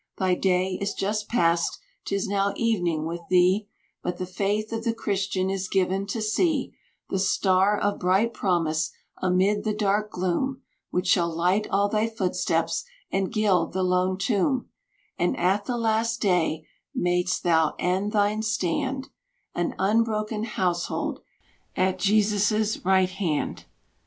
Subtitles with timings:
[0.17, 3.67] Thy day is just passed, 'tis now evening with thee,
[4.01, 6.73] But the faith of the Christian is given to see
[7.11, 12.83] The star of bright promise, amid the dark gloom Which shall light all thy footsteps
[13.11, 14.69] and gild the lone tomb;
[15.19, 16.65] And at the last day
[16.95, 19.09] mayst thou and thine stand
[19.53, 21.19] An unbroken household
[21.75, 23.65] at Jesus' right hand.